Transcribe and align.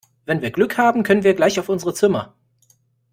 Wenn 0.25 0.41
wir 0.41 0.49
Glück 0.49 0.79
haben 0.79 1.03
können 1.03 1.21
wir 1.21 1.35
gleich 1.35 1.59
auf 1.59 1.69
unsere 1.69 1.93
Zimmer. 1.93 2.33